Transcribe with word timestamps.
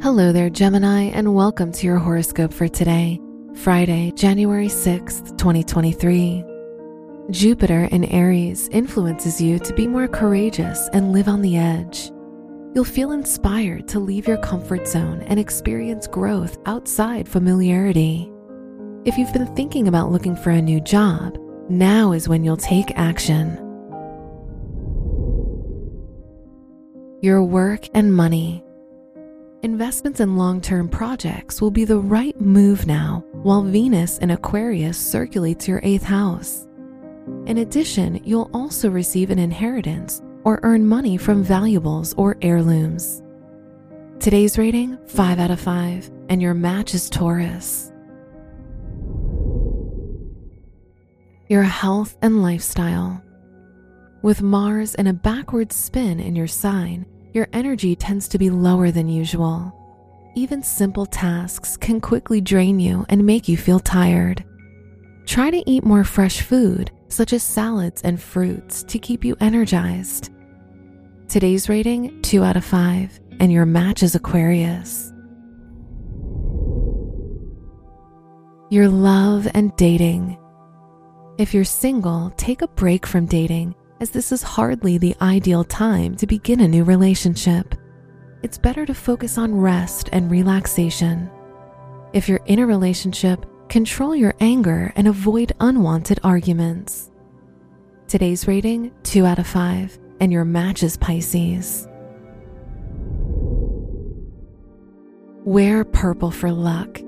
Hello 0.00 0.30
there, 0.30 0.48
Gemini, 0.48 1.06
and 1.06 1.34
welcome 1.34 1.72
to 1.72 1.84
your 1.84 1.98
horoscope 1.98 2.52
for 2.52 2.68
today, 2.68 3.20
Friday, 3.56 4.12
January 4.12 4.68
6th, 4.68 5.36
2023. 5.36 6.44
Jupiter 7.32 7.88
in 7.90 8.04
Aries 8.04 8.68
influences 8.68 9.40
you 9.40 9.58
to 9.58 9.74
be 9.74 9.88
more 9.88 10.06
courageous 10.06 10.88
and 10.92 11.12
live 11.12 11.26
on 11.26 11.42
the 11.42 11.56
edge. 11.56 12.12
You'll 12.76 12.84
feel 12.84 13.10
inspired 13.10 13.88
to 13.88 13.98
leave 13.98 14.28
your 14.28 14.36
comfort 14.36 14.86
zone 14.86 15.22
and 15.22 15.40
experience 15.40 16.06
growth 16.06 16.58
outside 16.64 17.28
familiarity. 17.28 18.30
If 19.04 19.18
you've 19.18 19.32
been 19.32 19.52
thinking 19.56 19.88
about 19.88 20.12
looking 20.12 20.36
for 20.36 20.50
a 20.50 20.62
new 20.62 20.80
job, 20.80 21.36
now 21.68 22.12
is 22.12 22.28
when 22.28 22.44
you'll 22.44 22.56
take 22.56 22.96
action. 22.96 23.56
Your 27.20 27.42
work 27.42 27.88
and 27.94 28.14
money. 28.14 28.62
Investments 29.62 30.20
in 30.20 30.36
long 30.36 30.60
term 30.60 30.88
projects 30.88 31.60
will 31.60 31.72
be 31.72 31.84
the 31.84 31.98
right 31.98 32.40
move 32.40 32.86
now 32.86 33.24
while 33.32 33.62
Venus 33.62 34.18
in 34.18 34.30
Aquarius 34.30 34.96
circulates 34.96 35.66
your 35.66 35.80
eighth 35.82 36.04
house. 36.04 36.68
In 37.46 37.58
addition, 37.58 38.22
you'll 38.24 38.50
also 38.54 38.88
receive 38.88 39.30
an 39.30 39.40
inheritance 39.40 40.22
or 40.44 40.60
earn 40.62 40.86
money 40.86 41.16
from 41.16 41.42
valuables 41.42 42.14
or 42.14 42.36
heirlooms. 42.40 43.20
Today's 44.20 44.58
rating 44.58 44.96
5 45.08 45.40
out 45.40 45.50
of 45.50 45.58
5, 45.58 46.08
and 46.28 46.40
your 46.40 46.54
match 46.54 46.94
is 46.94 47.10
Taurus. 47.10 47.90
Your 51.48 51.64
health 51.64 52.16
and 52.22 52.42
lifestyle. 52.42 53.20
With 54.22 54.40
Mars 54.40 54.94
in 54.94 55.08
a 55.08 55.12
backward 55.12 55.72
spin 55.72 56.20
in 56.20 56.36
your 56.36 56.46
sign, 56.46 57.06
your 57.38 57.48
energy 57.52 57.94
tends 57.94 58.26
to 58.26 58.36
be 58.36 58.50
lower 58.50 58.90
than 58.90 59.08
usual. 59.08 59.72
Even 60.34 60.60
simple 60.60 61.06
tasks 61.06 61.76
can 61.76 62.00
quickly 62.00 62.40
drain 62.40 62.80
you 62.80 63.06
and 63.08 63.24
make 63.24 63.46
you 63.46 63.56
feel 63.56 63.78
tired. 63.78 64.44
Try 65.24 65.52
to 65.52 65.62
eat 65.70 65.84
more 65.84 66.02
fresh 66.02 66.42
food, 66.42 66.90
such 67.06 67.32
as 67.32 67.44
salads 67.44 68.02
and 68.02 68.20
fruits, 68.20 68.82
to 68.82 68.98
keep 68.98 69.24
you 69.24 69.36
energized. 69.40 70.32
Today's 71.28 71.68
rating 71.68 72.20
2 72.22 72.42
out 72.42 72.56
of 72.56 72.64
5, 72.64 73.20
and 73.38 73.52
your 73.52 73.66
match 73.66 74.02
is 74.02 74.16
Aquarius. 74.16 75.12
Your 78.68 78.88
love 78.88 79.46
and 79.54 79.76
dating. 79.76 80.36
If 81.38 81.54
you're 81.54 81.62
single, 81.62 82.32
take 82.36 82.62
a 82.62 82.68
break 82.68 83.06
from 83.06 83.26
dating, 83.26 83.76
as 84.00 84.10
this 84.10 84.32
is 84.32 84.42
hardly 84.42 84.98
the 84.98 85.16
ideal 85.20 85.64
time 85.64 86.14
to 86.16 86.26
begin 86.26 86.60
a 86.60 86.68
new 86.68 86.84
relationship. 86.84 87.74
It's 88.42 88.58
better 88.58 88.86
to 88.86 88.94
focus 88.94 89.38
on 89.38 89.60
rest 89.60 90.08
and 90.12 90.30
relaxation. 90.30 91.30
If 92.12 92.28
you're 92.28 92.40
in 92.46 92.60
a 92.60 92.66
relationship, 92.66 93.44
control 93.68 94.14
your 94.14 94.34
anger 94.40 94.92
and 94.96 95.08
avoid 95.08 95.52
unwanted 95.60 96.20
arguments. 96.22 97.10
Today's 98.06 98.46
rating 98.46 98.92
2 99.02 99.26
out 99.26 99.38
of 99.38 99.46
5, 99.46 99.98
and 100.20 100.32
your 100.32 100.44
match 100.44 100.82
is 100.82 100.96
Pisces. 100.96 101.86
Wear 105.44 105.84
purple 105.84 106.30
for 106.30 106.52
luck. 106.52 107.00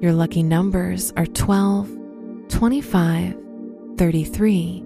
Your 0.00 0.12
lucky 0.12 0.42
numbers 0.42 1.12
are 1.16 1.26
12, 1.26 1.90
25, 2.48 3.36
33, 3.96 4.85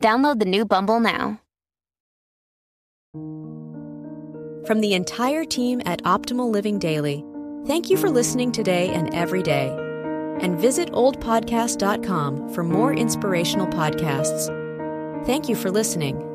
Download 0.00 0.38
the 0.38 0.46
new 0.46 0.64
Bumble 0.64 0.98
now. 0.98 1.40
From 4.66 4.80
the 4.80 4.94
entire 4.94 5.44
team 5.44 5.82
at 5.84 6.02
Optimal 6.04 6.50
Living 6.50 6.78
Daily, 6.78 7.24
thank 7.66 7.90
you 7.90 7.96
for 7.96 8.10
listening 8.10 8.52
today 8.52 8.90
and 8.90 9.12
every 9.14 9.42
day. 9.42 9.68
And 10.40 10.58
visit 10.58 10.90
oldpodcast.com 10.92 12.54
for 12.54 12.64
more 12.64 12.92
inspirational 12.92 13.66
podcasts. 13.66 14.46
Thank 15.26 15.48
you 15.48 15.56
for 15.56 15.70
listening. 15.70 16.29